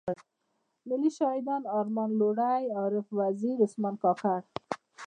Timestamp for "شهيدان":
1.17-1.61